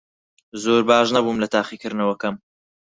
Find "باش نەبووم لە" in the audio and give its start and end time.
0.89-1.47